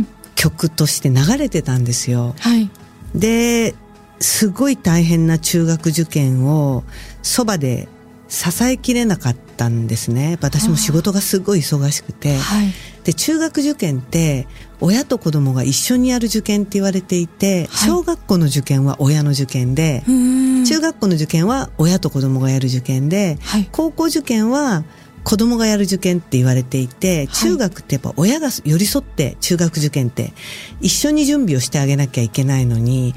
[0.00, 0.06] ん
[0.42, 2.34] 曲として流れてたんですよ。
[2.40, 2.68] はい
[3.14, 3.74] で、
[4.20, 6.82] すごい大変な中学受験を
[7.22, 7.88] そばで
[8.28, 10.38] 支えきれなかったんですね。
[10.40, 12.36] 私も仕事がすごい忙しくて。
[12.38, 12.72] はい
[13.04, 14.46] で、中学受験って
[14.80, 24.84] 親と子供が一緒にやる受験って言われていて、はい小学校の受験は親の受験で、中学校の受験は親と子供がやる受験で、はい高校受験は
[25.24, 30.32] 子供がやる受験って言われていて、中学ってやっぱ親が寄り添って中学受験って
[30.80, 33.14] 一緒に準備をしてあげなきゃいけないのに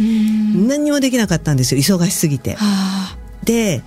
[0.68, 2.58] 何にもできなかったんですよ、忙しすぎて。
[2.60, 3.18] あ。
[3.44, 3.84] で、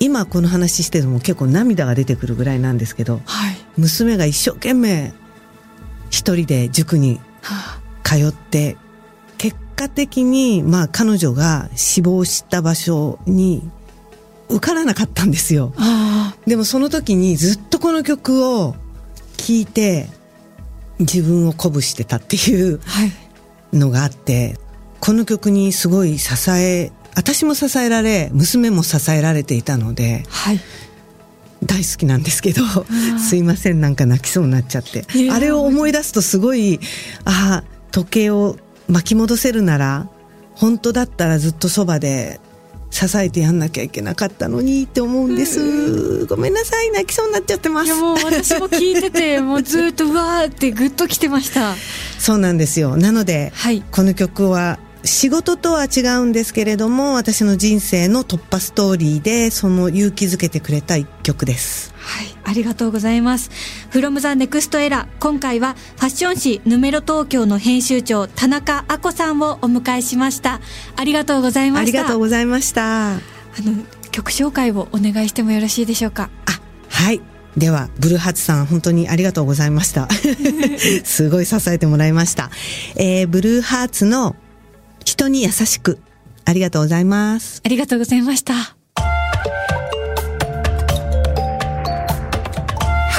[0.00, 3.56] 今この話してても結構涙が出てくるぐらいなんですけど、ーはい。
[3.76, 5.12] 娘が一生懸命
[6.10, 8.76] 一人で塾には通って、
[9.38, 13.70] 結果的に、まあ彼女が死亡した場所に
[14.50, 15.72] 受からなかったんですよ。
[15.78, 18.74] あでもその時にずっとこの曲を
[19.36, 20.08] 聴いて
[20.98, 22.80] 自分を鼓舞してたっていう
[23.72, 24.58] のがあって、
[25.00, 30.60] この曲にすごい支え、私も支えられ、娘も支えられていたので、はい。
[31.64, 32.62] 大好きなんですけど、
[33.18, 35.04] すいません、なんか泣きそうになっちゃって。
[35.30, 36.80] あれを思い出すとすごい、
[37.24, 38.56] ああ、時計を
[38.88, 40.08] 巻き戻せるなら、
[40.54, 42.40] 本当だったらずっとそばで
[42.90, 46.26] 支えてやんなきゃいけなかったのにって思うんです。
[46.26, 47.96] ごめんなさい、泣きそうになっちゃってますいや。
[47.96, 51.74] もう私も聞いてて もうずっとうわーってグッときてました
[52.18, 52.96] そうなんですよ。
[52.96, 61.94] なので、はいこの曲は仕事とは違うんですけれども、私の人生の突破ストーリーで、その勇気づけてくれた一曲です。
[61.96, 63.50] はい、ありがとうございます。
[63.90, 70.60] from the next era 今回はファッション誌ヌメロ東京の編集長田中亜子さんをお迎えしました。
[70.96, 71.82] ありがとうございました。
[71.82, 73.12] ありがとうございました。
[73.12, 73.20] あ
[73.62, 76.30] の曲紹介をお願いしてもよろしいでしょうか？
[76.46, 77.20] あ、はい。
[77.56, 80.08] では、ブルーハーツさん、本当にありがとうございました。
[81.04, 82.50] すごい支えてもらいました。
[82.94, 84.36] えー、ブルーハーツの
[85.04, 85.98] 人に優しく、
[86.44, 87.60] ありがとうございます。
[87.64, 88.54] ありがとうございました。
[88.54, 88.74] How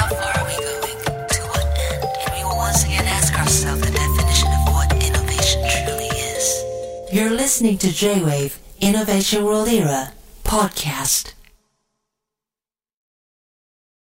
[0.08, 0.98] far are we going?
[1.28, 2.04] To what end?
[2.26, 6.64] And we will once again ask ourselves the definition of what innovation truly is.
[7.12, 10.12] You're listening to J-Wave Innovation World Era
[10.44, 11.34] podcast.